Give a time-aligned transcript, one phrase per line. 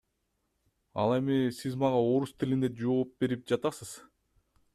[1.03, 3.95] Ал эми сиз мага орус тилинде жоопберип жатасыз.